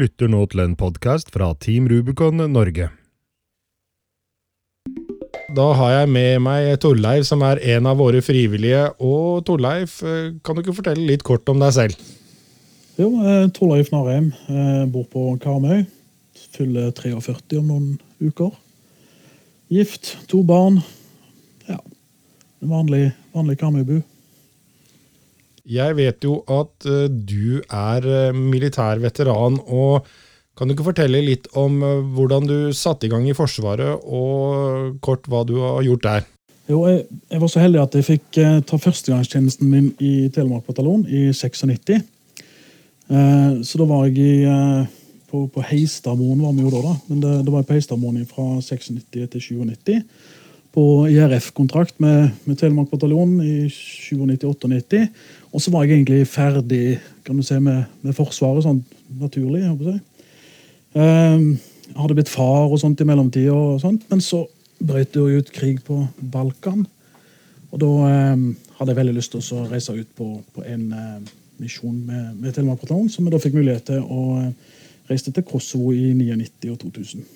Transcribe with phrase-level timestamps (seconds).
[0.00, 2.86] Lytter nå til en podkast fra Team Rubicon Norge.
[5.52, 8.86] Da har jeg med meg Torleif, som er en av våre frivillige.
[8.96, 12.00] Og Torleif, eh, kan du ikke fortelle litt kort om deg selv?
[12.96, 14.32] Jo, eh, Torleif Narheim.
[14.48, 15.84] Eh, bor på Karmøy.
[16.56, 18.56] Fyller 43 om noen uker.
[19.68, 20.82] Gift, to barn.
[21.68, 21.76] Ja,
[22.62, 24.02] en vanlig, vanlig Karmøybu.
[25.68, 30.06] Jeg vet jo at uh, du er uh, militær veteran, og
[30.56, 35.00] kan du ikke fortelle litt om uh, hvordan du satte i gang i Forsvaret, og
[35.04, 36.28] kort hva du har gjort der?
[36.70, 41.02] Jo, jeg, jeg var så heldig at jeg fikk ta førstegangstjenesten min i Telemark bataljon
[41.10, 41.96] i 96.
[43.66, 44.44] så da var jeg i,
[45.32, 46.92] på, på Heistadmoen, var vi jo da, da.
[47.08, 49.98] men det, det var på Heistadmoen fra 96 til 97
[50.74, 55.06] på IRF-kontrakt med, med Telemark bataljon i 97-98.
[55.50, 58.84] Og så var jeg egentlig ferdig kan du si, med, med Forsvaret, sånn
[59.20, 59.64] naturlig.
[59.64, 59.98] Jeg, håper
[60.94, 61.50] um,
[61.90, 64.44] jeg hadde blitt far og sånt i mellomtida, men så
[64.78, 65.98] brøt det jo ut krig på
[66.32, 66.86] Balkan.
[67.70, 68.44] Og da eh,
[68.78, 72.54] hadde jeg veldig lyst til å reise ut på, på en eh, misjon med, med
[72.54, 74.78] Telemark bataljon, som jeg da fikk mulighet til å uh,
[75.10, 77.26] reise til Kosovo i 99 og 2000.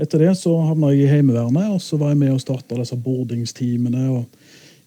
[0.00, 2.96] Etter det så havna jeg i Heimevernet, og så var jeg med og starta disse
[2.96, 4.22] boardingsteamene og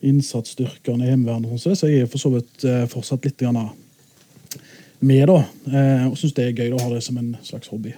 [0.05, 1.59] innsatsstyrkene Heimevernet.
[1.61, 3.41] Så jeg er for så vidt eh, fortsatt litt
[4.99, 5.39] med, da.
[5.71, 7.95] Eh, og syns det er gøy å ha det som en slags hobby.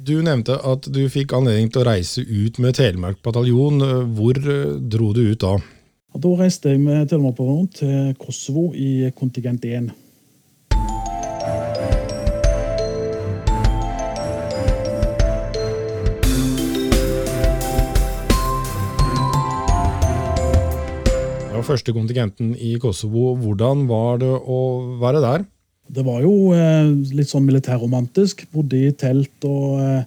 [0.00, 3.82] Du nevnte at du fikk anledning til å reise ut med Telemark bataljon.
[4.16, 5.58] Hvor eh, dro du ut da?
[6.20, 9.90] Da reiste jeg med Telemark bataljon til Kosovo i kontingent 1.
[21.66, 23.34] første kontingenten i Kosovo.
[23.40, 24.60] Hvordan var det å
[25.00, 25.46] være der?
[25.90, 28.46] Det var jo eh, litt sånn militærromantisk.
[28.54, 30.04] Bodde i telt og eh,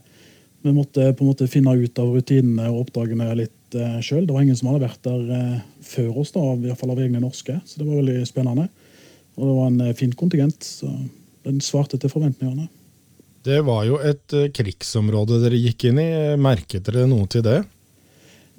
[0.63, 4.23] vi måtte på en måte finne ut av rutinene og oppdragene litt eh, sjøl.
[4.27, 7.01] Det var ingen som hadde vært der eh, før oss, da, i hvert fall av
[7.03, 7.57] egne norske.
[7.67, 8.69] Så det var veldig spennende.
[9.35, 10.63] Og det var en eh, fin kontingent.
[10.63, 10.87] så
[11.43, 12.69] Den svarte til forventningene.
[13.43, 16.09] Det var jo et eh, krigsområde dere gikk inn i.
[16.39, 17.59] Merket dere noe til det?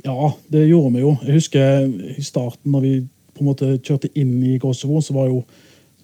[0.05, 1.15] Ja, det gjorde vi jo.
[1.25, 2.95] Jeg husker i starten, når vi
[3.35, 5.41] på en måte kjørte inn i Kosovo, så var jo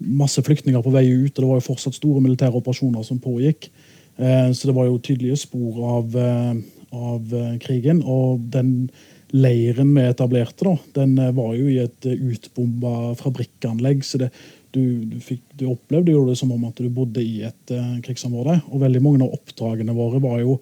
[0.00, 3.68] masse flyktninger på vei ut, og det var jo fortsatt store militære operasjoner som pågikk.
[4.16, 6.62] Eh, så det var jo tydelige spor av, eh,
[6.96, 8.00] av eh, krigen.
[8.00, 8.88] Og den
[9.36, 14.00] leiren vi etablerte, da, den var jo i et utbomba fabrikkanlegg.
[14.04, 14.32] så det,
[14.72, 17.72] du, du, fikk, du, opplevde jo det som om at du bodde i et
[18.06, 18.62] krigsområde.
[18.72, 20.60] Og veldig mange av oppdragene våre var jo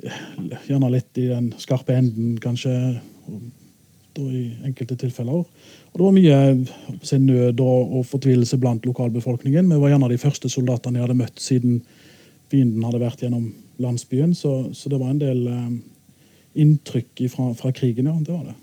[0.00, 3.00] Gjerne litt i den skarpe enden, kanskje.
[4.18, 5.44] i enkelte tilfeller.
[5.92, 9.70] Og Det var mye nød og, og, fortvilelse blant lokalbefolkningen.
[9.72, 11.78] Vi var gjerne de første soldatene jeg hadde møtt siden
[12.52, 14.34] fienden hadde vært gjennom landsbyen.
[14.34, 15.70] Så, så det var en del eh,
[16.60, 18.18] inntrykk fra krigen, ja.
[18.20, 18.56] Det var det.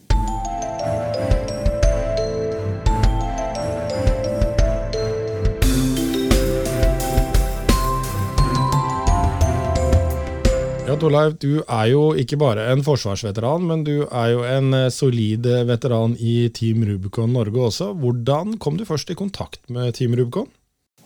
[10.89, 14.87] Ja, Torleif, du er jo ikke bare en forsvarsveteran, men du er jo en eh,
[14.89, 17.91] solid eh, veteran i Team Rubicon Norge også.
[17.93, 20.47] Hvordan kom du først i kontakt med Team Rubicon?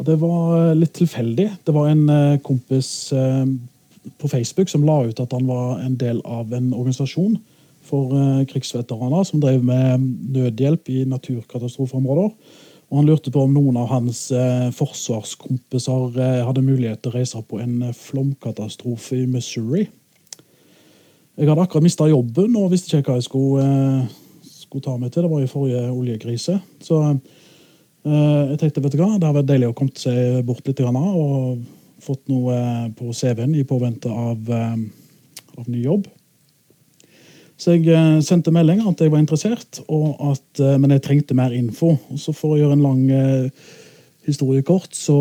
[0.07, 1.49] Det var eh, litt tilfeldig.
[1.67, 6.55] Det var en kompis på Facebook som la ut at han var en del av
[6.55, 7.35] en organisasjon
[7.83, 8.15] for
[8.53, 10.07] krigsveteraner som drev med
[10.37, 12.31] nødhjelp i naturkatastrofeområder.
[12.93, 17.15] Og Han lurte på om noen av hans eh, forsvarskompiser eh, hadde mulighet til å
[17.15, 19.87] reise på en eh, flomkatastrofe i Missouri.
[21.33, 23.65] Jeg hadde akkurat mista jobben og visste ikke hva jeg skulle,
[24.45, 25.25] skulle, ta meg til.
[25.25, 26.59] Det var i forrige oljekrise.
[26.85, 26.99] Så
[28.03, 31.63] jeg tenkte vet du hva, det hadde vært deilig å komme seg bort litt og
[32.03, 32.59] fått noe
[32.93, 36.05] på CV-en i påvente av, av ny jobb.
[37.57, 41.53] Så jeg eh, sendte melding at jeg var interessert, at, eh, men jeg trengte mer
[41.55, 41.93] info.
[42.11, 43.69] Og så For å gjøre en lang eh,
[44.25, 45.17] historie kort, så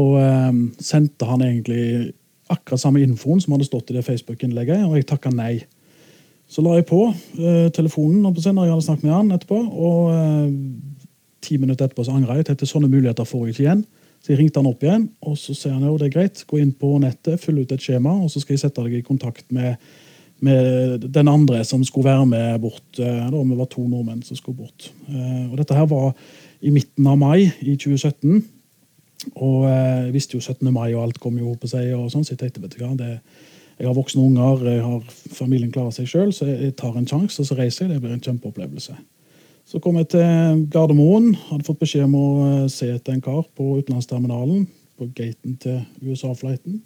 [0.79, 2.12] sendte han egentlig
[2.52, 5.56] akkurat samme infoen som hadde stått i det Facebook-innlegget, og jeg takka nei.
[6.46, 7.00] Så la jeg på
[7.75, 10.61] telefonen når jeg hadde snakket med han etterpå, og
[11.43, 12.46] ti minutter etterpå så angra jeg.
[12.46, 13.82] Tenkte sånne muligheter får jeg ikke igjen.
[14.23, 16.44] Så jeg ringte han opp igjen, og så sier han jo det er greit.
[16.46, 19.06] Gå inn på nettet, fyll ut et skjema, og så skal jeg sette deg i
[19.06, 19.75] kontakt med
[20.43, 22.99] med den andre som skulle være med bort.
[22.99, 24.91] Eh, da vi var to nordmenn som skulle bort.
[25.09, 26.12] Eh, og Dette her var
[26.62, 28.43] i midten av mai i 2017.
[29.37, 30.73] Og eh, jeg visste jo 17.
[30.73, 31.93] mai, og alt kom jo på seg.
[31.94, 33.21] og sånn, så Jeg tenkte vet hva, det,
[33.79, 35.00] jeg har voksne unger, jeg har
[35.33, 37.94] familien klarer seg sjøl, så jeg tar en sjanse og så reiser jeg.
[37.94, 38.97] Det blir en kjempeopplevelse.
[39.67, 41.37] Så kom jeg til Gardermoen.
[41.49, 42.29] Hadde fått beskjed om å
[42.73, 44.67] se etter en kar på utenlandsterminalen.
[44.99, 46.83] på gaten til USA-flighten.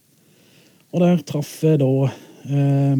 [0.93, 2.97] Og der traff jeg da eh,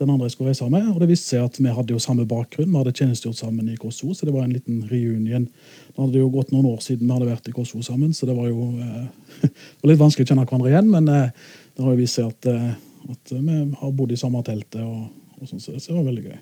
[0.00, 0.86] den andre jeg skulle reise med.
[0.90, 2.70] Og det viste seg at vi hadde jo samme bakgrunn.
[2.70, 5.46] Vi hadde tjenestegjort sammen i Kosovo, så det var en liten reunion.
[5.90, 8.36] Det hadde jo gått noen år siden vi hadde vært i Kosovo sammen, så det
[8.38, 9.04] var jo eh,
[9.44, 10.90] det var litt vanskelig å kjenne hverandre igjen.
[10.94, 12.72] Men eh, det har jo vist seg at, eh,
[13.14, 15.06] at, vi har bodd i samme teltet, og,
[15.38, 16.40] og sånn, så det var veldig gøy.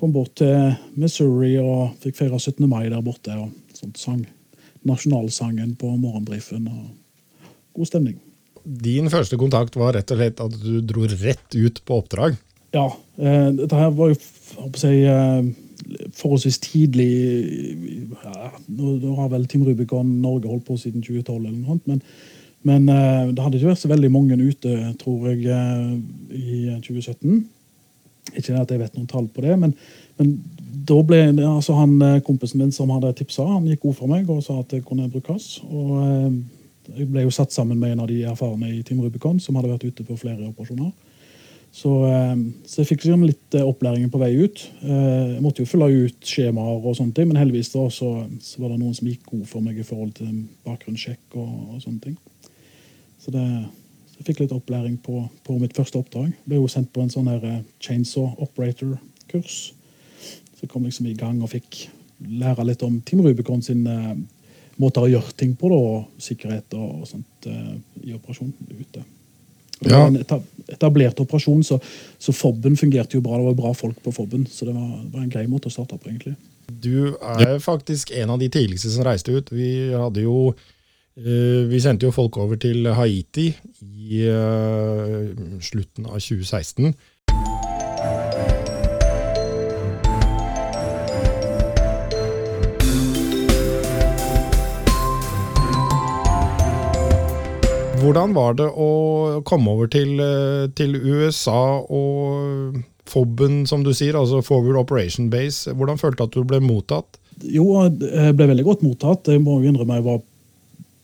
[0.00, 2.62] Kom bort til Missouri og fikk feire 17.
[2.70, 3.34] mai der borte.
[3.36, 4.22] og sånt sang
[4.86, 6.68] nasjonalsangen på morgenbrifen.
[6.68, 7.46] og
[7.76, 8.20] God stemning.
[8.64, 12.36] Din første kontakt var rett og slett at du dro rett ut på oppdrag?
[12.74, 12.86] Ja.
[13.18, 14.18] Eh, dette her var jo
[14.78, 15.44] si, eh,
[16.14, 17.10] forholdsvis tidlig
[18.22, 22.02] ja, nå, har vel Team Rubicon Norge holdt på siden 2012, eller noe sånt, men,
[22.62, 25.42] men eh, det hadde ikke vært så veldig mange ute, tror jeg,
[26.30, 27.42] i 2017.
[28.36, 29.74] Ikke at jeg vet noen tall på det, men,
[30.20, 30.36] men
[30.86, 34.44] da ble altså han kompisen min som hadde tipsa, han gikk god for meg og
[34.44, 35.58] sa at det kunne brukes.
[35.66, 36.40] og
[36.90, 39.70] jeg ble jo satt sammen med en av de erfarne i Team Rubicon som hadde
[39.70, 40.90] vært ute på flere operasjoner.
[41.72, 42.36] Så, eh,
[42.66, 44.62] så, jeg fikk liksom litt eh, opplæring på vei ut.
[44.82, 48.10] Eh, jeg måtte jo fylle ut skjemaer, og sånne ting, men heldigvis da, så,
[48.42, 50.32] så, var det noen som gikk god for meg i forhold til
[50.66, 51.38] bakgrunnssjekk.
[51.38, 52.16] og, og sånne ting.
[53.20, 53.44] Så, det,
[54.10, 56.34] så, jeg fikk litt opplæring på, på mitt første oppdrag.
[56.48, 57.46] Ble jo sendt på en sånn her
[57.78, 59.62] chainsaw operator-kurs.
[60.18, 61.86] Så jeg kom liksom i gang og fikk
[62.20, 63.86] lære litt om Team Rubicon sin
[64.80, 69.06] måter å gjøre ting på, da, og sikkerhet og, og sånt i operasjonen ute.
[69.80, 71.78] Det var en etablert operasjon, så,
[72.18, 73.38] så FOB-en fungerte jo bra.
[73.38, 75.74] Det var bra folk på FOB-en, så det var, det var, en grei måte å
[75.74, 76.36] starte opp egentlig.
[76.70, 79.50] Du er faktisk en av de tidligste som reiste ut.
[79.50, 83.48] Vi hadde jo uh, Vi sendte jo folk over til Haiti
[83.82, 85.32] i uh,
[85.64, 86.94] slutten av 2016.
[98.00, 102.78] Hvordan var det å komme over til, eh, til USA og
[103.10, 105.72] FOB-en, som du sier, altså Forward Operation Base?
[105.74, 107.18] Hvordan følte du at du ble mottatt?
[107.44, 109.28] Jo, jeg ble veldig godt mottatt.
[109.28, 110.20] Jeg må jo innrømme jeg var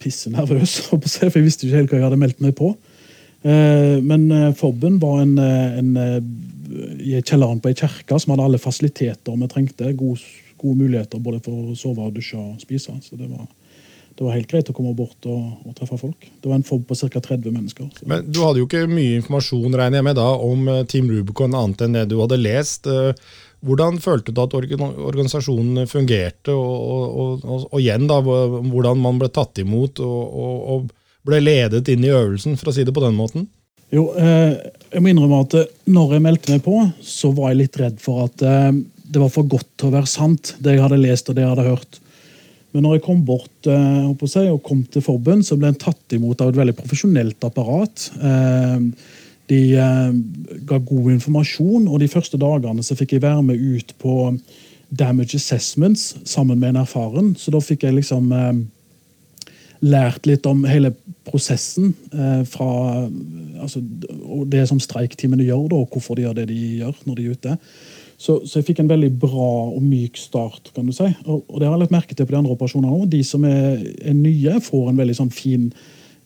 [0.00, 2.72] pissenervøs, for jeg visste ikke helt hva jeg hadde meldt meg på.
[3.44, 5.92] Eh, men eh, FOB-en var en, en,
[7.02, 9.92] i kjelleren på ei kirke som hadde alle fasiliteter vi trengte.
[9.99, 10.25] Gode,
[10.56, 12.96] gode muligheter både for å sove, dusje og spise.
[13.04, 13.44] Så det var
[14.16, 16.28] det var helt greit å komme bort og, og treffe folk.
[16.40, 17.20] Det var en fob på ca.
[17.20, 17.88] 30 mennesker.
[17.92, 18.06] Så.
[18.08, 21.56] Men Du hadde jo ikke mye informasjon regner jeg med da, om eh, Team Rubicon
[21.56, 22.88] annet enn det du hadde lest.
[22.88, 23.12] Eh,
[23.66, 29.28] hvordan følte du at organisasjonen fungerte, og, og, og, og igjen da, hvordan man ble
[29.32, 30.88] tatt imot og,
[31.26, 33.48] ble ledet inn i øvelsen, for å si det på den måten?
[33.90, 34.54] Jo, eh,
[34.92, 35.56] jeg må innrømme at
[35.90, 39.48] når jeg meldte meg på, så var jeg litt redd for at det var for
[39.50, 42.00] godt til å være sant, det jeg hadde lest og det jeg hadde hørt.
[42.76, 46.12] Men når jeg kom bort eh, seg, og kom til forbund, så ble en tatt
[46.12, 48.11] imot av et veldig profesjonelt apparat.
[48.21, 48.83] Eh,
[49.49, 50.11] de eh,
[50.68, 54.18] ga god informasjon, og de første dagene så fikk jeg være med ut på
[54.92, 57.33] damage assessments sammen med en erfaren.
[57.40, 58.28] Så da fikk jeg liksom
[59.87, 60.92] lært litt om hele
[61.26, 61.90] prosessen
[62.49, 62.68] fra
[63.61, 63.80] altså,
[64.49, 67.40] det som streikteamene gjør, da, og hvorfor de gjør det de gjør når de er
[67.40, 67.56] ute.
[68.16, 70.73] Så, så, jeg fikk en veldig bra og myk start.
[70.75, 71.08] kan du si.
[71.26, 73.04] Og, og det har jeg lagt merke til på de andre operasjonene òg.
[73.12, 75.68] De som er, er, nye, får en veldig sånn fin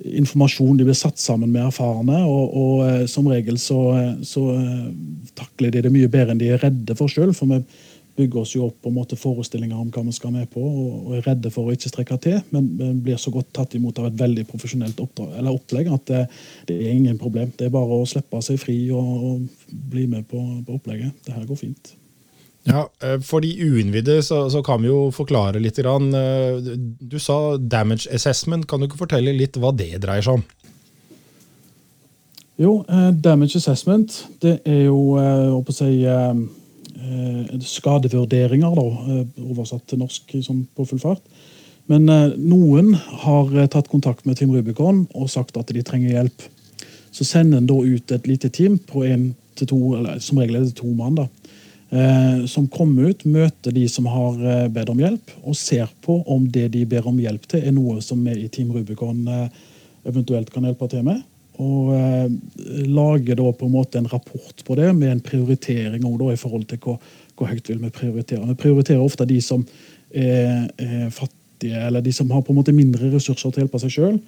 [0.00, 0.78] informasjon.
[0.78, 3.80] De blir satt sammen med erfarne, og, og eh, som regel så,
[4.24, 4.86] så, eh,
[5.36, 7.34] takler de det mye bedre enn de er redde for sjøl.
[7.36, 7.60] For vi
[8.16, 11.14] bygger oss jo opp på en måte forestillinger om hva vi skal med på, og,
[11.16, 12.68] er redde for å ikke strekke til, men,
[13.04, 16.26] blir så godt tatt imot av et veldig profesjonelt oppdrag, opplegg at det,
[16.68, 17.52] det, er ingen problem.
[17.56, 21.16] Det er bare å slippe seg fri og, og bli med på, på opplegget.
[21.26, 21.94] Det her går fint.
[22.68, 25.80] Ja, eh, For de uinnvidde så, så, kan vi jo forklare litt.
[25.80, 26.10] Grann.
[27.00, 28.68] du sa damage assessment.
[28.68, 30.44] Kan du ikke fortelle litt hva det dreier seg om?
[32.60, 36.04] Jo, eh, damage assessment det er jo å si,
[37.66, 39.16] skadevurderinger, da,
[39.46, 41.22] oversatt til norsk sånn på full fart.
[41.90, 42.06] Men
[42.38, 42.92] noen
[43.24, 46.44] har tatt kontakt med Team Rubicon og sagt at de trenger hjelp.
[47.10, 50.60] Så sender en da ut et lite team på en til to, eller som regel
[50.60, 51.18] er det to mann.
[51.18, 51.26] da,
[51.90, 56.20] eh, som kommer ut, møter de som har eh, bedt om hjelp, og ser på
[56.26, 59.48] om det de ber om hjelp til, er noe som vi i Team Rubicon eh,
[60.06, 61.22] eventuelt kan hjelpe til med.
[61.60, 62.26] Og eh,
[62.88, 66.66] lager da på en måte en rapport på det, med en prioritering da, i forhold
[66.70, 67.00] til hvor,
[67.36, 68.46] hvor høyt vil vi prioritere.
[68.48, 69.66] Vi prioriterer ofte de som
[70.10, 73.82] er, er fattige, eller de som har på en måte mindre ressurser til å hjelpe
[73.82, 74.22] seg sjøl.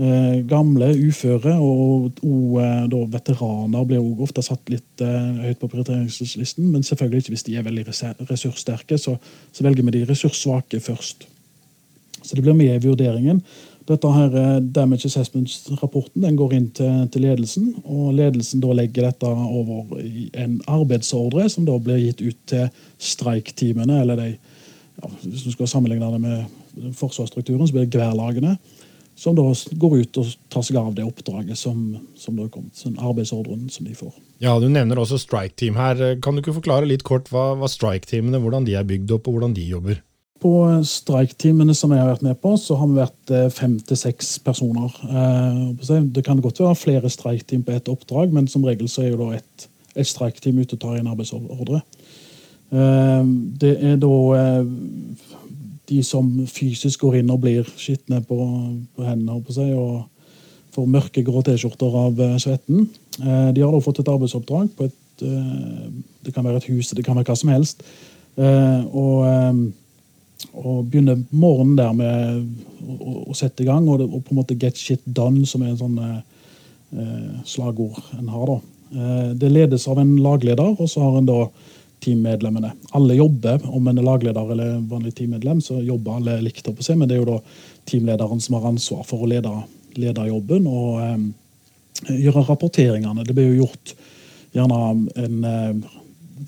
[0.00, 5.60] Eh, gamle, uføre og, og eh, da, veteraner blir også ofte satt litt eh, høyt
[5.60, 6.70] på prioriteringslisten.
[6.72, 7.84] Men selvfølgelig ikke hvis de er veldig
[8.30, 9.18] ressurssterke, så,
[9.52, 11.28] så velger vi de ressurssvake først.
[12.22, 13.42] Så det blir med i vurderingen.
[13.88, 19.08] Dette her eh, Damage Assessment-rapporten den går inn til, til, ledelsen, og ledelsen da legger
[19.08, 22.68] dette over i en arbeidsordre som da blir gitt ut til
[23.02, 24.28] streikteamene, eller de,
[25.00, 28.54] ja, hvis du skal sammenligne det med forsvarsstrukturen, så blir det geværlagene,
[29.18, 31.82] som da går ut og tar seg av det oppdraget som,
[32.18, 34.14] som da kommet, sånn arbeidsordren som de får.
[34.42, 36.00] Ja, Du nevner også strike team her.
[36.22, 39.28] Kan du ikke forklare litt kort hva, hva strike teamene, hvordan de er bygd opp
[39.28, 40.00] og hvordan de jobber?
[40.42, 43.98] På streikteamene som jeg har vært med på, så har vi vært eh, fem til
[43.98, 44.90] seks personer.
[45.06, 49.12] Eh, det kan godt være flere streikteam på ett oppdrag, men som regel så er
[49.12, 51.82] jo da ett et streikteam ute og tar en arbeidsordre.
[52.72, 53.26] Eh,
[53.60, 54.16] det er da
[55.90, 58.38] de som fysisk går inn og blir skitne på,
[58.96, 60.08] på hendene på seg, og
[60.72, 62.86] får mørkegrå T-skjorter av svetten.
[63.18, 64.98] De har da fått et arbeidsoppdrag på et
[66.24, 67.84] Det kan være et hus, det kan være hva som helst.
[68.40, 69.18] Og
[70.52, 74.58] og begynner morgenen der med å, å sette i gang, og, og, på en måte
[74.58, 78.46] 'get shit done', som er en sånn eh, slagord en har.
[78.46, 78.58] da.
[78.92, 81.46] Eh, det ledes av en lagleder, og så har en da
[82.02, 82.72] teammedlemmene.
[82.98, 86.64] Alle jobber, om en er lagleder eller vanlig teammedlem, så jobber alle likt.
[86.64, 87.40] på seg, Men det er jo da
[87.86, 89.52] teamlederen som har ansvar for å lede,
[89.96, 93.24] lede jobben og eh, gjøre rapporteringene.
[93.24, 93.94] Det blir jo gjort
[94.52, 95.90] gjerne en eh,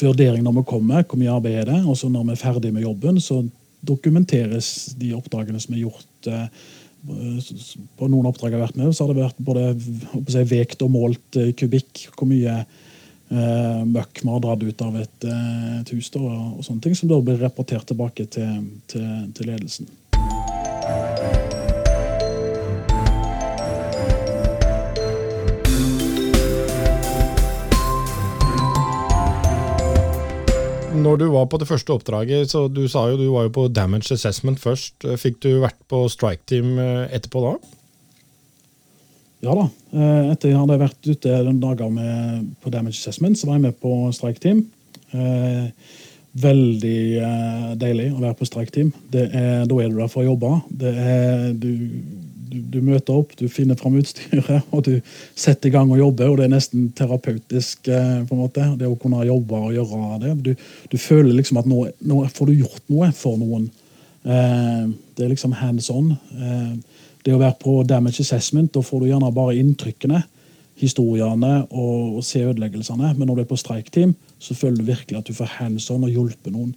[0.00, 2.72] vurdering når vi kommer, hvor mye arbeid er det, og så når vi er ferdig
[2.74, 3.44] med jobben, så
[3.86, 6.30] dokumenteres de oppdragene som er gjort.
[6.30, 6.46] Eh,
[7.98, 11.40] på noen oppdrag jeg har vært med, så har det vært både vekt og målt
[11.40, 12.06] eh, kubikk.
[12.14, 16.86] Hvor mye eh, møkk vi har dratt ut av et, et hus, da, og sånne
[16.86, 19.90] ting, som da blir rapportert tilbake til, til, til ledelsen.
[30.94, 33.66] Når du var på det første oppdraget, så du sa jo du var jo på
[33.72, 35.06] damage assessment først.
[35.20, 37.54] Fikk du vært på strike team eh, etterpå da?
[39.44, 39.66] Ja da.
[39.92, 43.66] Eh, etter jeg hadde vært ute noen dager med, på damage assessment, så var jeg
[43.68, 44.64] med på strike team.
[45.14, 45.66] Eh,
[46.44, 48.88] veldig deilig å være på strike team.
[49.12, 50.50] da er du der for å jobbe.
[50.82, 51.68] Det er, du
[52.54, 54.98] du, møter opp, du finner fram utstyret, og du
[55.34, 56.30] setter i gang og jobber.
[56.30, 57.88] og Det er nesten terapeutisk.
[57.88, 60.34] Eh, på en måte, Det å kunne jobbe og gjøre det.
[60.44, 60.52] Du,
[60.90, 63.70] du føler liksom at nå, nå, får du gjort noe for noen.
[64.24, 64.84] Eh,
[65.16, 66.14] det er liksom hands on.
[66.14, 70.24] Eh, det å være på damage assessment, da får du gjerne bare inntrykkene,
[70.80, 73.14] historiene og, og se ødeleggelsene.
[73.16, 76.04] Men når du er på streikteam, så føler du virkelig at du får hands on
[76.04, 76.74] og hjulpet noen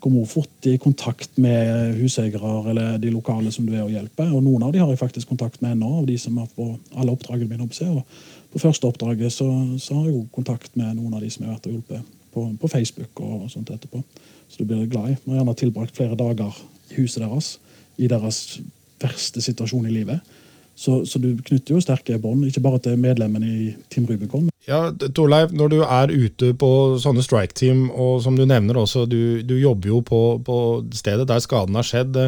[0.00, 4.30] kommer fort i kontakt med huseiere eller de lokale som du er og hjelper.
[4.30, 6.70] Og noen av de har jeg faktisk kontakt med ennå, av de som er på
[6.94, 7.66] alle oppdragene mine.
[7.66, 7.88] oppse.
[7.90, 11.44] Og på første oppdraget så, så, har jeg jo kontakt med noen av de som
[11.44, 13.20] jeg har vært og hjulpet på, på, Facebook.
[13.20, 14.02] og sånt etterpå.
[14.48, 15.16] Så du blir glad i.
[15.24, 16.54] Vi har gjerne tilbrakt flere dager
[16.90, 17.56] i huset deres,
[17.98, 18.60] i deres
[19.02, 20.36] verste situasjon i livet.
[20.78, 24.46] Så, så, du knytter jo sterke bånd, ikke bare til medlemmene i Team Rubicon.
[24.68, 26.68] Ja, Torleif, når du er ute på
[27.02, 30.58] sånne strike team, og som du nevner også, du, du jobber jo på, på,
[30.94, 32.20] stedet der skaden har skjedd.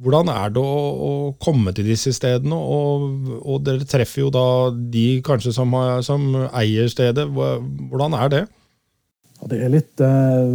[0.00, 1.10] Hvordan er det å, å
[1.42, 2.54] komme til disse stedene?
[2.54, 5.74] Og, og, dere treffer jo da de kanskje som,
[6.06, 7.26] som eier stedet.
[7.34, 8.44] Hvordan er det?
[9.40, 10.54] Ja, det er litt eh,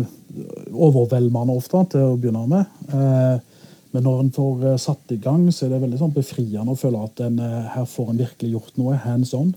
[0.72, 2.80] overveldende ofte til å begynne med.
[2.96, 3.55] Eh,
[3.96, 6.80] men når en får eh, satt i gang, så er det veldig sånn befriende å
[6.80, 9.54] føle at en, eh, her får en virkelig gjort noe hands on.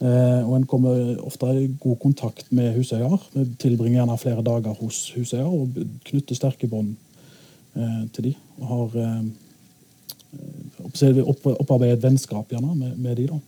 [0.00, 3.20] Eh, og en kommer ofte i god kontakt med huseier.
[3.60, 5.76] Tilbringer gjerne flere dager hos huseier og
[6.08, 6.94] knytter sterke bånd
[7.76, 8.34] eh, til de.
[8.62, 9.22] Og har eh,
[11.24, 13.28] opp, opparbeidet vennskap gjerne med, med de.
[13.34, 13.40] da.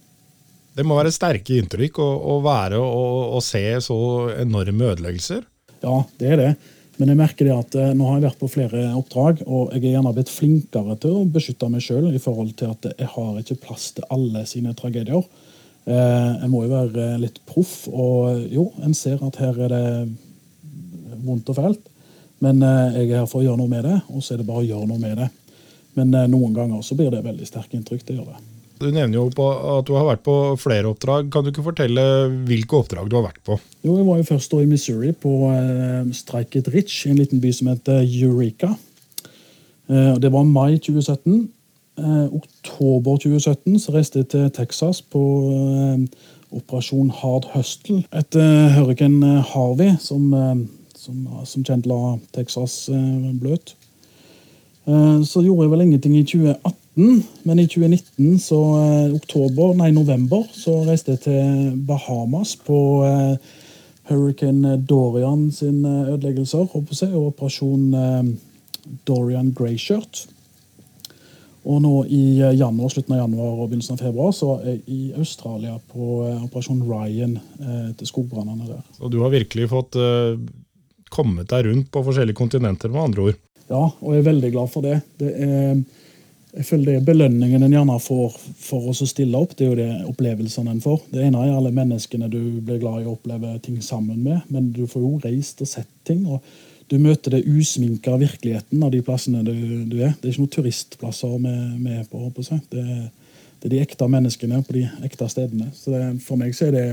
[0.76, 3.98] Det må være sterke inntrykk å, å være og, og se så
[4.40, 5.44] enorme ødeleggelser?
[5.82, 6.52] Ja, det er det.
[7.00, 9.80] Men jeg merker det at eh, nå har jeg vært på flere oppdrag, og jeg
[9.80, 13.38] er gjerne blitt flinkere til å beskytte meg sjøl i forhold til at jeg har
[13.40, 15.24] ikke plass til alle sine tragedier.
[15.88, 19.86] Eh, jeg må jo være litt proff, og jo, en ser at her er det
[21.24, 21.90] vondt og fælt.
[22.44, 24.50] Men eh, jeg er her for å gjøre noe med det, og så er det
[24.50, 25.30] bare å gjøre noe med det.
[25.96, 28.06] Men noen ganger så blir det veldig sterke inntrykk.
[28.08, 28.51] det gjør det.
[28.82, 31.28] Du nevner jo at du har vært på flere oppdrag.
[31.32, 32.02] Kan du ikke fortelle
[32.48, 33.58] hvilke oppdrag du har vært på?
[33.86, 37.52] Jo, Jeg var jo først i Missouri, på uh, Strike It Rich, en liten by
[37.54, 38.72] som heter Eureka.
[39.86, 41.48] Uh, det var mai 2017.
[42.00, 45.22] Uh, oktober 2017 så reiste jeg til Texas på
[46.52, 50.32] Operasjon Hard Hustle etter hurricane Harvey, som,
[50.96, 52.88] som, som kjent la Texas
[53.40, 53.76] bløt.
[54.82, 56.81] Så gjorde jeg vel ingenting i 2018.
[56.94, 62.78] 2018, men i 2019, så eh, oktober, nei, november, så reiste jeg til Bahamas på
[63.06, 63.36] eh,
[64.10, 66.92] hurricane Dorian sin eh, ødeleggelser og
[67.30, 68.28] operasjon eh,
[69.08, 70.26] Dorian Greyshirt.
[71.62, 75.02] Og nå i januar, slutten av januar og begynnelsen av februar så er jeg i
[75.14, 77.36] Australia på Operasjon Ryan
[77.94, 78.80] til skogbrannene der.
[78.96, 79.94] Så du har virkelig fått
[81.14, 83.38] kommet deg rundt på forskjellige kontinenter, med andre ord?
[83.70, 84.96] Ja, og jeg er veldig glad for det.
[85.22, 85.84] det er
[86.52, 89.54] jeg føler det er belønningen en gjerne får for å stille opp.
[89.56, 91.06] Det er jo det opplevelsene en får.
[91.08, 94.68] Det ene er alle menneskene du blir glad i å oppleve ting sammen med, men
[94.76, 96.26] du får jo reist og sett ting.
[96.28, 96.44] og
[96.92, 99.54] Du møter det usminka virkeligheten av de plassene du,
[99.88, 100.12] du, er.
[100.20, 102.20] Det er ikke noen turistplasser vi er på.
[102.36, 105.72] på det, det, er de ekte menneskene på de ekte stedene.
[105.72, 106.86] Så det, For meg så er det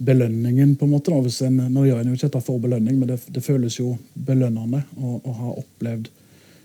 [0.00, 0.76] belønningen.
[0.80, 1.12] på en måte.
[1.44, 4.86] En, nå gjør en jo ikke dette for belønning, men det, det føles jo belønnende
[4.96, 6.08] å, å ha opplevd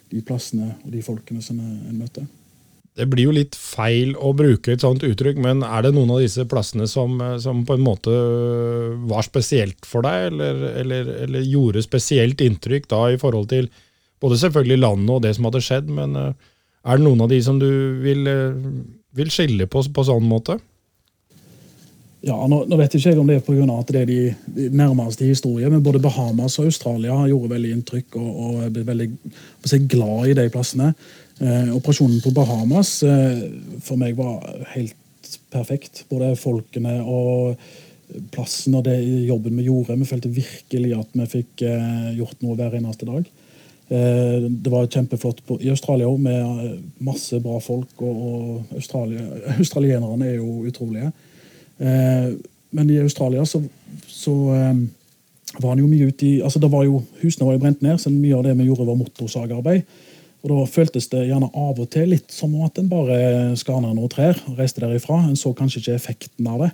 [0.10, 2.28] de plassene og de folkene som en møter.
[3.00, 6.24] Det blir jo litt feil å bruke et sånt uttrykk, men er det noen av
[6.24, 8.12] disse plassene som, som på en måte
[9.08, 13.70] var spesielt for deg, eller, eller, eller, gjorde spesielt inntrykk da i forhold til
[14.20, 16.50] både selvfølgelig landet og det som hadde skjedd, men eh,
[16.90, 17.70] er det noen av de som du
[18.04, 18.68] vil, eh,
[19.16, 20.58] vil skille på på sånn måte?
[22.22, 23.66] Ja, nå, nå, vet ikke jeg om det er pga.
[23.78, 28.32] at det er de, nærmeste historiene, men både Bahamas og Australia gjorde veldig inntrykk, og,
[28.44, 29.10] og ble veldig
[29.72, 30.94] jeg, glad i de plassene.
[31.40, 33.46] Eh, operasjonen på Bahamas eh,
[33.86, 34.98] for meg var helt
[35.54, 36.04] perfekt.
[36.10, 37.56] Både folkene og
[38.34, 38.98] plassen og det
[39.30, 39.98] jobben vi gjorde.
[40.02, 43.32] Vi følte virkelig at vi fikk eh, gjort noe hver eneste dag.
[43.90, 47.94] Eh, det var kjempeflott på, i Australia òg, med masse bra folk.
[48.04, 48.78] Og, og
[49.62, 51.14] australienerne er jo utrolige.
[51.80, 52.32] Eh,
[52.76, 53.62] men i Australia så,
[54.08, 54.82] så eh,
[55.58, 58.12] var han jo mye ute i altså var jo, Husene var jo brent ned, så
[58.14, 59.98] mye av det vi gjorde, var motorsagarbeid.
[60.40, 63.18] Og Da føltes det gjerne av og til litt som at en bare
[63.60, 65.18] skar ned noen trær og reiste derifra.
[65.26, 66.70] En så kanskje ikke effekten av det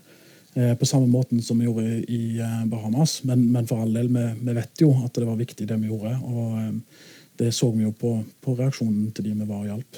[0.60, 2.38] eh, på samme måten som vi gjorde i
[2.70, 3.24] Bahamas.
[3.26, 5.90] Men, men for all del, vi, vi, vet jo at det var viktig, det vi
[5.90, 6.14] gjorde.
[6.30, 9.98] og det så vi jo på, på reaksjonen til de vi var og hjalp.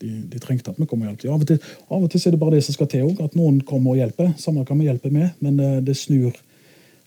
[0.00, 1.24] De, de, trengte at vi kom og hjalp.
[1.32, 3.36] Av og, til, av og til er det bare det som skal til òg, at
[3.38, 4.34] noen kommer og hjelper.
[4.40, 6.36] Samme kan vi hjelpe med, men det, det snur,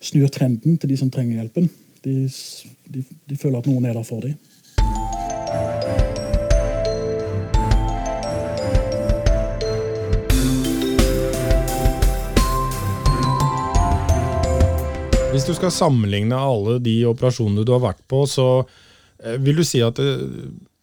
[0.02, 1.70] snur, trenden til de som trenger hjelpen.
[2.02, 2.26] De,
[2.90, 4.34] de, de føler at noen er der for dem.
[15.38, 18.87] Hvis du skal sammenligne alle de operasjonene du har vært på, så Eh,
[19.44, 20.12] vil du si at det,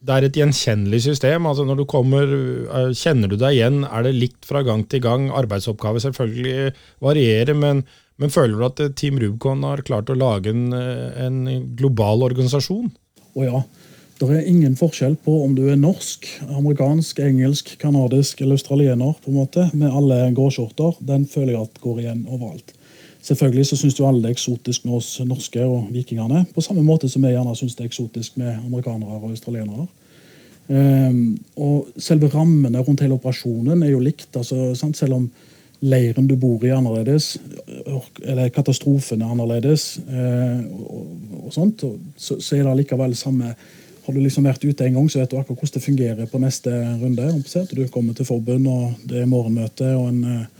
[0.05, 1.47] det er et gjenkjennelig system?
[1.49, 3.83] Altså når du kommer, eh, Kjenner du deg igjen?
[3.87, 5.31] Er det likt fra gang til gang?
[5.33, 7.83] Arbeidsoppgaver selvfølgelig varierer, men,
[8.21, 11.41] men føler du at eh, Team Rubicon har klart å lage en, en
[11.79, 12.91] global organisasjon?
[13.35, 13.63] Å ja.
[14.15, 19.17] Det er ingen forskjell på om du er norsk, amerikansk, engelsk, canadisk eller australiener.
[19.19, 21.01] på en måte, Med alle gåskjorter.
[21.01, 22.74] Den føler jeg at går igjen overalt.
[23.25, 26.43] Selvfølgelig så syns jo alle det er eksotisk med oss norske og vikingene.
[26.53, 29.87] På samme måte som vi gjerne syns det er eksotisk med amerikanere og australienere.
[30.67, 34.29] Um, og selve rammene rundt hele operasjonen er jo likt.
[34.37, 35.25] Altså, selv om
[35.85, 37.35] leiren du bor i er annerledes,
[38.23, 41.09] eller katastrofen er annerledes, uh, og,
[41.41, 41.81] og, sånt,
[42.17, 43.55] så, så, er det likevel samme
[44.05, 46.37] Har du liksom vært ute en gang, så vet du akkurat hvordan det fungerer på
[46.37, 46.69] neste
[47.01, 47.31] runde.
[47.73, 50.54] Du kommer til forbund, og det er morgenmøte og en uh,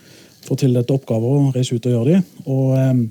[0.45, 2.41] får tildelt oppgaver og reise ut og gjøre de.
[2.45, 3.05] Og ehm,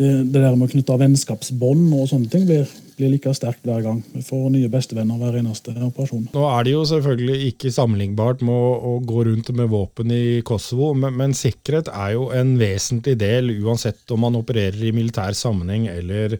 [0.00, 3.82] det, det der med å knytte vennskapsbånd og sånne ting blir, blir, like sterkt hver
[3.84, 3.98] gang.
[4.14, 6.28] Vi får nye bestevenner hver eneste operasjon.
[6.32, 10.40] Nå er det jo selvfølgelig ikke sammenlignbart med å, å gå rundt med våpen i
[10.46, 15.36] Kosovo, men, men, sikkerhet er jo en vesentlig del, uansett om man opererer i militær
[15.36, 16.38] sammenheng eller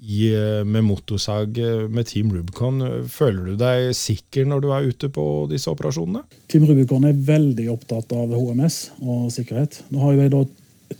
[0.00, 2.80] i, eh, med motorsag eh, med Team Rubicon.
[3.08, 6.24] Føler du deg sikker når du er ute på disse operasjonene?
[6.48, 9.82] Team Rubicon er veldig opptatt av HMS og sikkerhet.
[9.92, 10.44] Nå har jeg da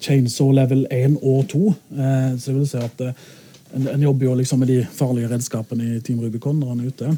[0.01, 1.63] chainsaw level 1 og 2.
[1.97, 6.03] Eh, så jeg vil si at en, jobber jo liksom med de farlige redskapene i
[6.05, 7.17] Team Rubicon når en er ute.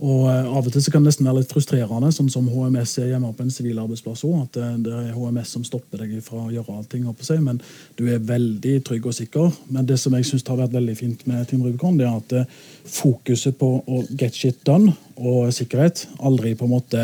[0.00, 2.94] Og eh, Av og til så kan det nesten være litt frustrerende, sånn som HMS
[3.02, 4.46] er hjemme på en sivil arbeidsplass òg.
[4.46, 7.04] At eh, det er HMS som stopper deg fra å gjøre allting.
[7.10, 7.60] og seg, men
[7.98, 9.50] du er veldig trygg og sikker.
[9.68, 12.36] Men det som jeg synes har vært veldig fint med Team Rubicon, det er at
[12.38, 12.56] eh,
[12.88, 17.00] fokuset på å get shit done og sikkerhet aldri på en måte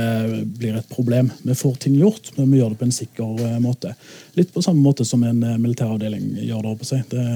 [0.57, 1.29] blir et problem.
[1.45, 3.93] Vi får ting gjort, men vi gjør det på en sikker måte.
[4.39, 6.73] Litt på samme måte som en militæravdeling gjør det.
[6.73, 7.05] oppe seg.
[7.13, 7.27] Det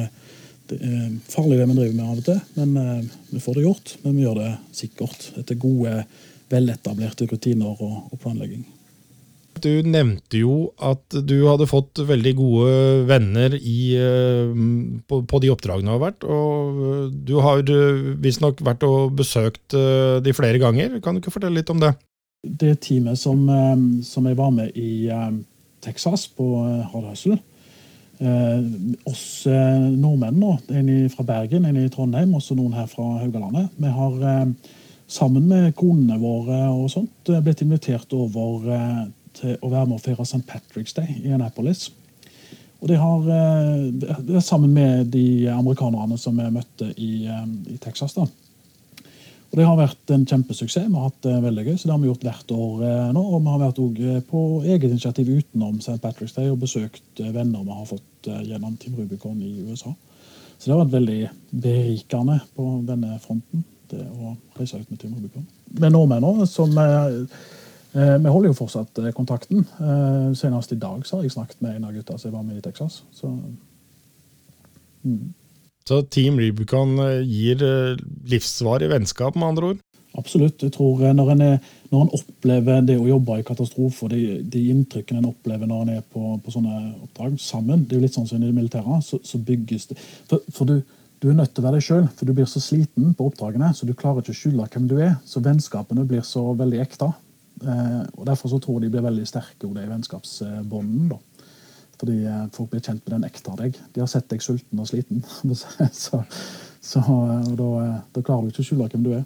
[0.70, 3.64] det er farlig det vi driver med av og til, men eh, vi får det
[3.64, 3.94] gjort.
[4.04, 6.02] Men vi gjør det sikkert etter gode,
[6.50, 8.62] veletablerte rutiner og, og planlegging.
[9.60, 12.70] Du nevnte jo at du hadde fått veldig gode
[13.10, 14.54] venner i, eh,
[15.10, 16.26] på, på, de oppdragene du har vært.
[16.26, 17.64] Og eh, du har
[18.22, 21.00] visstnok vært og besøkt de flere ganger.
[21.02, 21.92] Kan du ikke fortelle litt om det?
[22.40, 23.42] Det teamet som,
[24.06, 25.10] som jeg var med i
[25.84, 26.46] Texas, på
[26.88, 27.49] Hard Hustle, Eh,
[29.08, 33.70] oss eh, nordmenn, nå, en fra Bergen, en i Trondheim også noen her fra Haugalandet,
[33.80, 34.74] vi har eh,
[35.10, 38.68] sammen med konene våre og sånt, blitt invitert over
[39.34, 40.44] til å være med og feire St.
[40.46, 41.88] Patrick's Day i Annapolis.
[42.80, 43.26] Og det har,
[44.40, 48.14] sammen med de amerikanerne som vi møtte i, i Texas.
[48.14, 48.28] da.
[49.50, 50.86] Og Det har vært en kjempesuksess.
[50.86, 53.22] Vi har hatt det veldig gøy, så det har vi gjort hvert år eh, nå.
[53.24, 55.96] Og vi har vært eh, på eget initiativ utenom St.
[56.04, 59.90] Patrick's Day og besøkt eh, venner vi har fått gjennom Team Rubicon i USA.
[60.54, 61.18] Så det har vært veldig
[61.64, 65.48] berikende på denne fronten, det å reise ut med Team Rubicon.
[65.80, 66.76] Med nordmenn òg, som
[67.90, 69.64] vi holder jo fortsatt kontakten.
[70.36, 72.62] Senest i dag så har jeg snakket med en av gutta som var med i
[72.62, 73.00] Texas.
[73.16, 73.32] Så,
[75.02, 75.32] mm.
[75.88, 79.80] Så Team Rubicon eh, gir eh, livsvarig vennskap, med andre ord?
[80.18, 80.62] Absolutt.
[80.62, 81.58] jeg tror eh, Når en, er,
[81.90, 85.82] når en opplever det å jobbe i katastrofe, og de, de inntrykkene en opplever når
[85.82, 88.56] en er på, på, sånne oppdrag sammen Det er jo litt sånn som i det
[88.56, 89.00] militære.
[89.06, 90.78] Så, så bygges det For, for du,
[91.20, 93.72] du, er nødt til å være deg sjøl, for du blir så sliten på oppdragene.
[93.76, 95.16] Så du klarer ikke å skjule hvem du er.
[95.28, 97.10] Så vennskapene blir så veldig ekte.
[97.60, 101.18] Og Derfor så tror jeg de blir veldig sterke, de vennskapsbåndene.
[102.00, 102.16] Fordi
[102.56, 103.76] folk blir kjent med den ekte av deg.
[103.92, 105.20] De har sett deg sulten og sliten.
[105.92, 106.22] så,
[106.80, 109.24] så og da, eh, da, klarer du ikke å skjule hvem du er.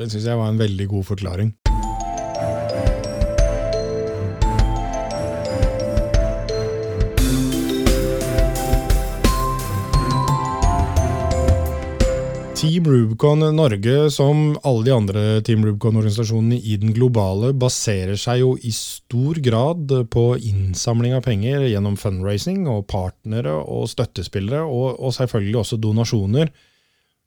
[0.00, 1.52] Det syns jeg var en veldig god forklaring.
[12.62, 18.52] Team Rubicon Norge, som alle de andre Team Rubicon-organisasjonene i den globale, baserer seg jo
[18.62, 25.16] i stor grad på innsamling av penger gjennom fundraising og partnere og støttespillere, og, og
[25.16, 26.52] selvfølgelig også donasjoner.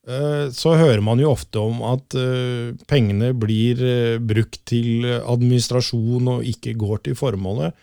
[0.08, 6.32] Eh, så hører man jo ofte om at eh, pengene blir eh, brukt til administrasjon
[6.38, 7.76] og ikke går til formålet.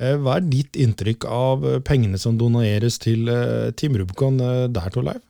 [0.00, 3.26] Hva er ditt inntrykk av pengene som doneres til
[3.76, 5.24] Team Rubicon der, Torleif?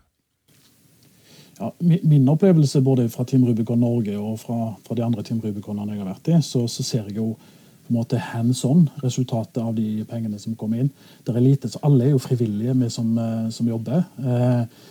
[1.60, 5.94] Ja, min opplevelse både fra Team Rubicon Norge og fra, fra de andre Team Rubiconene
[5.94, 9.60] jeg har vært i, så, så ser jeg jo på en måte hands on resultatet
[9.62, 10.92] av de pengene som kommer inn.
[11.26, 14.04] Det er lite, så Alle er jo frivillige, vi som, eh, som jobber.
[14.22, 14.88] Eh,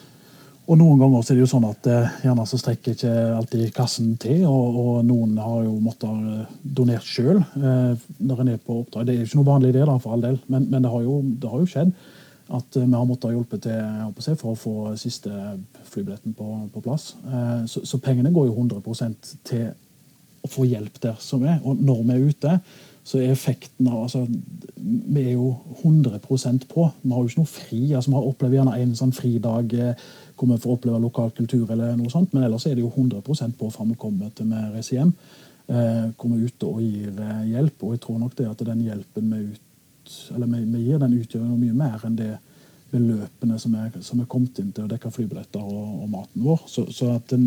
[0.69, 3.71] og Noen ganger så er det jo sånn at eh, gjerne så strekker ikke alltid
[3.73, 4.43] kassen til.
[4.45, 9.08] Og, og noen har jo måttet eh, donert sjøl eh, når en er på oppdrag.
[9.08, 11.08] Det er jo ikke noe vanlig det, da, for all del, men, men det, har
[11.08, 11.95] jo, det, har jo, skjedd
[12.49, 15.31] at eh, vi har måttet hjelpe til for å få siste
[15.91, 17.13] flybilletten på, på plass.
[17.25, 19.67] Eh, så, så, pengene går jo 100% til
[20.45, 21.59] å få hjelp der som er.
[21.63, 22.55] Og når vi er ute,
[23.09, 24.25] så er effekten av altså,
[24.79, 26.89] Vi er jo 100% på.
[27.01, 27.81] Vi har jo ikke noe fri.
[27.93, 30.09] altså Vi har opplevd gjerne en sånn fridag eh,
[30.39, 33.57] hvor vi får oppleve lokal kultur, eller noe sånt, men ellers er det jo 100%
[33.59, 35.13] på fra vi kommer til vi reiser hjem.
[35.69, 37.83] Hvor er ute og gir hjelp.
[37.83, 39.41] Og jeg tror nok det at den hjelpen vi
[40.35, 42.33] eller vi, vi gir den utgjør mye mer enn det
[42.89, 46.63] beløpene som er, som er kommet inn til å dekke flybilletter og, og maten vår.
[46.69, 47.45] Så, så at, en,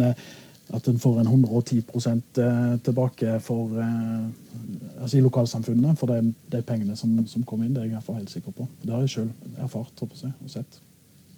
[0.76, 6.62] at en får en 110 eh, tilbake for, eh, altså i lokalsamfunnet for de, de
[6.66, 8.70] pengene som, som kom inn, det er jeg i helt sikker på.
[8.84, 9.30] Det har jeg sjøl
[9.66, 10.16] erfart og
[10.50, 10.80] sett.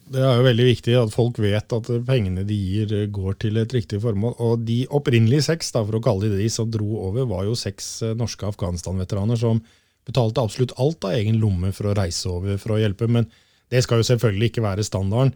[0.04, 3.72] Det er jo veldig viktig at folk vet at pengene de gir, går til et
[3.72, 4.34] riktig formål.
[4.44, 7.56] Og de opprinnelige seks, da, for å kalle de de som dro over, var jo
[7.56, 9.62] seks eh, norske Afghanistan-veteraner som
[10.08, 13.08] betalte absolutt alt av egen lomme for å reise over for å hjelpe.
[13.10, 13.28] Men
[13.72, 15.34] det skal jo selvfølgelig ikke være standarden.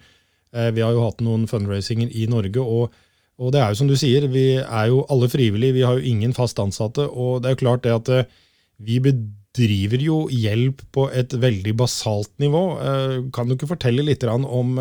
[0.52, 2.92] Eh, vi har jo hatt noen fundraisinger i Norge, og,
[3.38, 5.78] og, det er jo som du sier, vi er jo alle frivillige.
[5.78, 7.08] Vi har jo ingen fast ansatte.
[7.08, 8.38] Og det er jo klart det at eh,
[8.78, 12.64] vi bedriver jo hjelp på et veldig basalt nivå.
[12.78, 14.78] Eh, kan du ikke fortelle litt om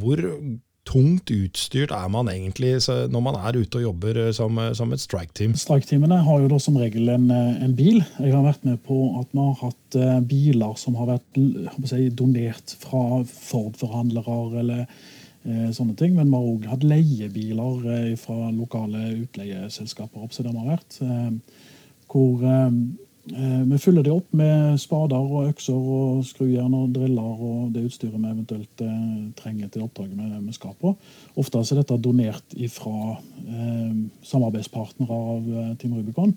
[0.00, 0.24] hvor
[0.88, 2.76] tungt utstyrt er man egentlig
[3.12, 5.54] når man er ute og jobber eh, som, eh, som et strike-team?
[5.58, 8.00] Strike-teamene har jo da som regel en, eh, en, bil.
[8.18, 9.98] Jeg har vært med på at vi har hatt
[10.28, 11.40] biler som har vært
[11.88, 16.16] si, donert fra Ford-forhandlere eller eh, sånne ting.
[16.16, 20.24] Men vi har òg hatt leiebiler fra lokale utleieselskaper.
[20.24, 21.66] opp, så det har vært, eh,
[22.08, 22.48] hvor
[23.28, 28.16] vi fyller det opp med spader og økser og skrujern og driller og det utstyret
[28.16, 30.94] vi eventuelt eh, trenger til oppdraget vi, skal på.
[31.38, 33.96] Ofte er dette donert fra eh,
[34.30, 36.34] samarbeidspartnere av eh, Team Rubicon.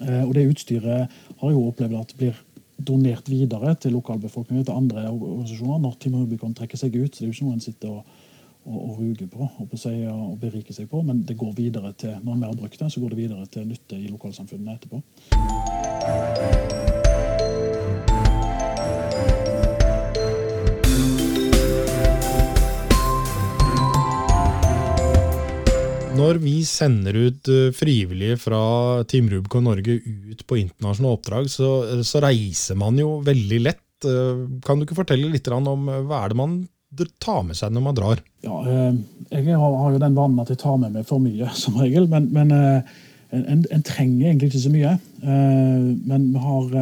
[0.00, 2.42] Eh, og det utstyret har jeg opplevd at blir
[2.82, 7.14] donert videre til lokalbefolkningen til andre organisasjoner når Team Rubicon trekker seg ut.
[7.14, 8.21] så det er jo ikke noen en sitter og
[8.64, 12.18] å, å ruge på og, si, og berike seg på, men det går videre til
[12.22, 15.02] når vi har brukt det, så går det videre til nytte i lokalsamfunnene etterpå.
[26.12, 28.60] Når vi sender ut eh, frivillige fra
[29.08, 31.70] Team Rubicon Norge ut på internasjonale oppdrag, så,
[32.04, 34.06] så, reiser man jo veldig lett.
[34.06, 36.60] Eh, kan du ikke fortelle litt om eh, hva er det man
[37.22, 38.22] ta med seg når man drar?
[38.44, 38.94] Ja, eh,
[39.32, 42.08] Jeg har jo den vanen at jeg tar med meg for mye, som regel.
[42.08, 44.98] Men, men en, en, trenger egentlig ikke så mye.
[45.22, 46.74] Men vi har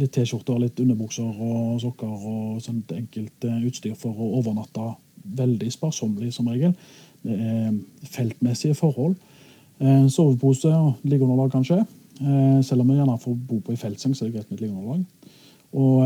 [0.00, 4.94] litt T-skjorter, litt underbukser og sokker og sånt enkelt utstyr for å overnatte
[5.36, 6.72] veldig sparsommelig, som regel.
[7.20, 7.74] Det er
[8.08, 9.18] feltmessige forhold.
[10.12, 11.82] Sovepose og liggeunderlag, kanskje.
[12.64, 14.64] Selv om vi gjerne får bo på ei feltseng, så er det greit med et
[14.64, 15.04] liggeunderlag.
[15.80, 16.00] Og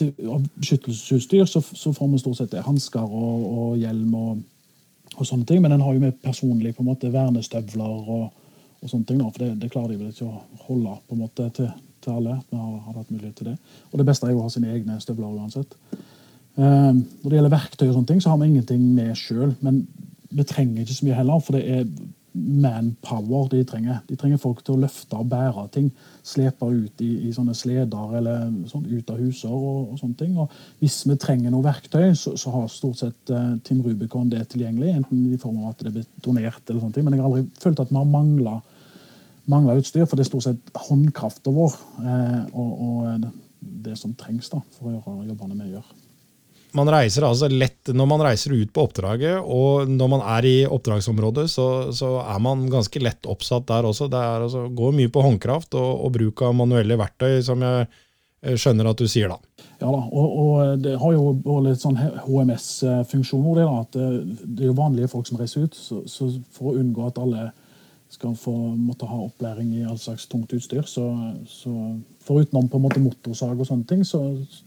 [0.00, 4.42] av beskyttelsesutstyr så, så, får vi stort sett hansker og, og, hjelm og,
[5.16, 5.62] og, sånne ting.
[5.62, 8.28] Men den har jo med personlig på en måte vernestøvler og,
[8.80, 9.20] og sånne ting.
[9.20, 11.68] Da, for det, det, klarer de vel ikke å holde på en måte til,
[12.04, 12.38] til alle.
[12.50, 13.58] Vi har, har hatt mulighet til det.
[13.90, 15.76] Og det beste er jo å ha sine egne støvler uansett.
[16.56, 19.54] Eh, når det gjelder verktøy, og sånne ting, så har vi ingenting med sjøl.
[19.64, 19.84] Men
[20.32, 21.86] vi trenger ikke så mye heller, for det er
[22.32, 24.00] manpower de trenger.
[24.08, 25.90] De trenger folk til å løfte og bære ting.
[26.26, 30.34] Slepe ut i, i sånne sleder eller sånn, ut av huser og, og, sånne ting.
[30.40, 34.46] Og hvis vi trenger noe verktøy, så, så har stort sett uh, Team Rubicon det
[34.54, 34.94] tilgjengelig.
[35.02, 37.08] Enten i form av at det blir donert, eller sånne ting.
[37.08, 38.58] men jeg har aldri følt at vi har mangla,
[39.76, 43.26] utstyr, for det er stort sett håndkrafta vår uh, og, og
[43.60, 45.92] det, som trengs da, for å gjøre jobbene vi gjør
[46.76, 50.54] man reiser altså lett når man reiser ut på oppdraget, og når man er i
[50.66, 54.08] oppdragsområdet, så, så er man ganske lett oppsatt der også.
[54.12, 58.90] Det altså, går mye på håndkraft og, og, bruk av manuelle verktøy, som jeg skjønner
[58.90, 59.38] at du sier da.
[59.82, 63.60] Ja da, og, og det har jo litt sånn HMS-funksjoner.
[63.60, 64.08] Det, at det,
[64.44, 67.50] det, er jo vanlige folk som reiser ut, så, så for å unngå at alle
[68.12, 71.06] skal få måtte ha opplæring i all slags tungt utstyr, så,
[71.48, 71.72] så
[72.26, 74.20] forutenom på en måte motorsag og sånne ting, så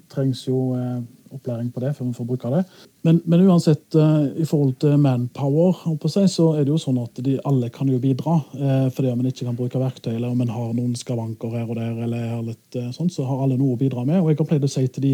[0.09, 1.03] trengs jo eh,
[1.35, 2.61] opplæring på det før vi får bruke det.
[3.07, 7.21] Men, men uansett, uh, i forhold til manpower, seg, så er det jo sånn at
[7.25, 8.37] de alle kan jo bidra.
[8.55, 11.67] Uh, fordi om en ikke kan bruke verktøy, eller om en har noen skavanker her
[11.67, 14.21] og der, eller litt sånn, så har alle noe å bidra med.
[14.21, 15.13] Og jeg har pleid å si til de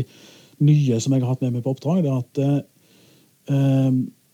[0.61, 3.91] nye som jeg har hatt med meg på oppdrag, det er at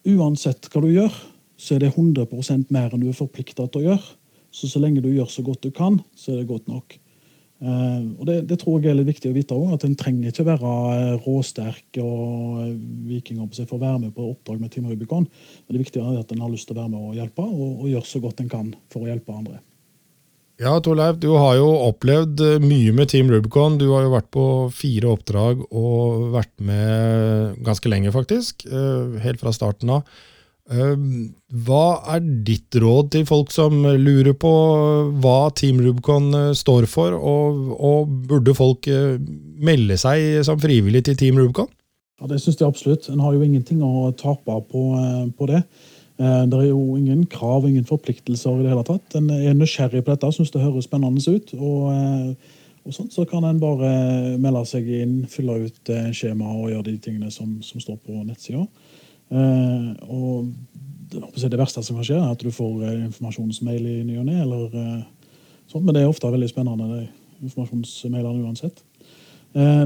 [0.08, 1.14] uansett hva du gjør,
[1.58, 4.16] så er det 100% mer enn du er forplikta til å gjøre.
[4.54, 6.98] Så så lenge du gjør så godt du kan, så er det godt nok.
[7.58, 10.30] Uh, og det, det, tror jeg er litt viktig å vite òg, at En trenger
[10.30, 12.76] ikke være eh, råsterk og eh,
[13.10, 15.26] viking for å være med på oppdrag med Team Rubicon.
[15.66, 17.82] Men det viktige er at en har lyst til å være med og hjelpe, og,
[17.82, 19.58] og gjøre så godt en kan for å hjelpe andre.
[20.62, 23.78] Ja, Torleif, du har jo opplevd mye med Team Rubicon.
[23.82, 28.66] Du har jo vært på fire oppdrag og vært med ganske lenge, faktisk.
[29.22, 30.18] Helt fra starten av.
[30.68, 31.30] Ehm,
[31.64, 34.52] hva er ditt råd til folk som lurer på
[35.24, 39.16] hva Team Rubicon eh, står for, og, og burde folk eh,
[39.64, 41.70] melde seg som frivillig til Team Rubicon?
[42.20, 43.08] Ja, Det syns jeg absolutt.
[43.14, 45.64] En har jo ingenting å tape på, eh, på det.
[46.18, 49.16] Det er jo ingen krav ingen forpliktelser i det hele tatt.
[49.20, 51.52] En er nysgjerrig på dette syns det høres spennende ut.
[51.54, 51.92] Og,
[52.90, 53.92] og sånn, så kan en bare
[54.42, 58.66] melde seg inn, fylle ut skjema og gjøre de tingene som, som står på nettsida.
[59.28, 60.54] Uh, og
[61.12, 64.44] det, verste som kan skje, er at du får uh, informasjonsmail i ny og ne.
[64.44, 68.84] Uh, men det er ofte veldig spennende, de informasjonsmailene uansett.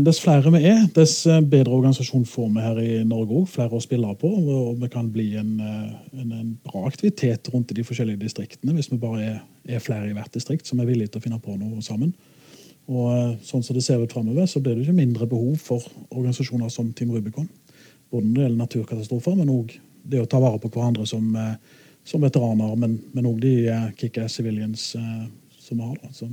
[0.04, 3.46] Dess flere vi er, dess bedre organisasjon får vi her i Norge òg.
[3.48, 4.28] Flere å spille på.
[4.28, 8.90] Og vi kan bli en, en, en, bra aktivitet rundt i de forskjellige distriktene hvis
[8.92, 9.38] vi bare er,
[9.70, 12.12] er, flere i hvert distrikt som er villige til å finne på noe sammen.
[12.92, 16.74] Og sånn som det ser ut fremover, så blir det ikke mindre behov for organisasjoner
[16.74, 17.48] som Team Rubicon.
[18.12, 19.76] Både når det gjelder naturkatastrofer, men òg
[20.12, 21.54] det å ta vare på hverandre som, eh,
[22.04, 22.76] som veteraner.
[22.76, 25.28] Men òg de uh, kickass civilians uh,
[25.62, 26.32] som vi har, da, som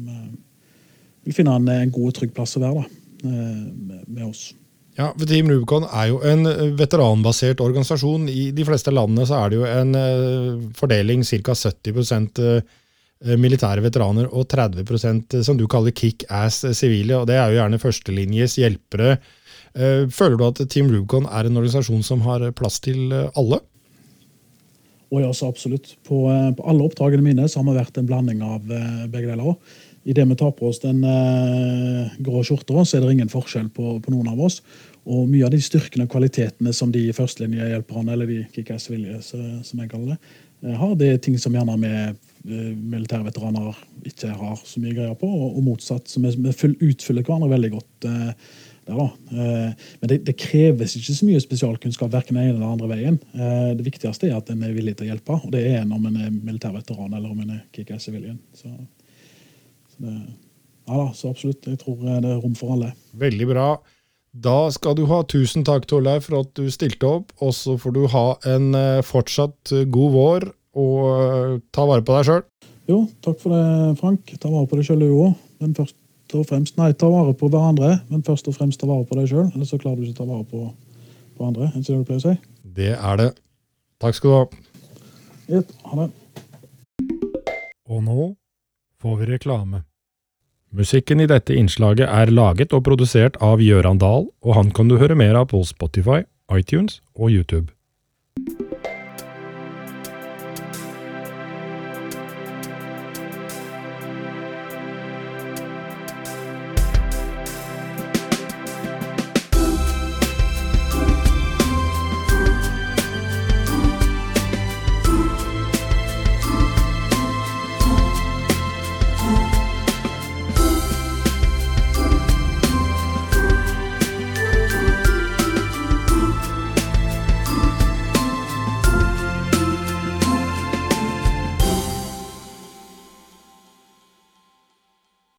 [1.24, 2.88] vil finne en, en god og trygg plass å være da,
[3.28, 4.48] med, oss.
[4.96, 8.26] Ja, Team Rubicon er jo en veteranbasert organisasjon.
[8.32, 11.54] I de fleste landene så er det jo en fordeling ca.
[11.54, 17.20] 70 militære veteraner og 30% som du kaller kick-ass sivile.
[17.20, 19.37] og Det er jo gjerne førstelinjes hjelpere Eh,
[20.14, 23.60] føler du at Team Rubicon er en organisasjon som har plass til eh, alle?
[25.08, 25.94] Oh, ja, så absolutt.
[26.04, 29.54] På, eh, på, alle oppdragene mine så har vi vært en blanding av begge deler.
[30.08, 33.98] Idet vi tar på oss den eh, grå skjorta, så er det ingen forskjell på,
[34.04, 34.60] på, noen av oss.
[35.08, 39.90] Og mye av de styrkene og kvalitetene som de førstelinjehjelperne, eller de kickass-vilje, som jeg
[39.90, 41.92] kaller det, har, det er ting som gjerne vi
[42.48, 43.76] militærveteraner
[44.08, 46.08] ikke har så mye greier på, og, og motsatt.
[46.10, 48.08] Så vi, vi utfyller hverandre veldig godt.
[48.08, 48.56] Uh,
[48.88, 52.88] der, eh, Men det, det, kreves ikke så mye spesialkunnskap verken den ene eller andre
[52.90, 53.18] veien.
[53.34, 55.94] Eh, det viktigste er at en er villig til å hjelpe, og det er en
[55.96, 58.38] om en er militærveteran eller om en er kickass-civilian.
[58.56, 58.72] Så,
[59.92, 60.16] så, det,
[60.88, 61.68] ja da, så absolutt.
[61.68, 62.92] Jeg tror eh, det er rom for alle.
[63.20, 63.68] Veldig bra.
[64.38, 67.32] Da skal du ha tusen takk, Torleif, for at du stilte opp.
[67.44, 68.70] Og så får du ha en
[69.02, 72.44] fortsatt god vår, og ta vare på deg sjøl.
[72.88, 74.30] Jo, takk for det, Frank.
[74.40, 75.32] Ta vare på deg sjøl, du òg.
[75.58, 75.97] Men først
[76.36, 79.30] og fremst Nei, ta vare på hverandre, men først og fremst ta vare på deg
[79.30, 79.48] sjøl.
[79.54, 80.64] Ellers så klarer du ikke å ta vare på,
[81.38, 81.70] på andre.
[81.70, 82.34] Er det det du pleier å si?
[82.78, 83.28] Det er det.
[84.02, 84.42] Takk skal du ha.
[85.48, 86.08] Yep, ha det.
[87.88, 88.32] Og nå
[89.00, 89.84] får vi reklame.
[90.76, 94.98] Musikken i dette innslaget er laget og produsert av Gjøran Dahl, og han kan du
[95.00, 97.72] høre mer av på Spotify, iTunes og YouTube.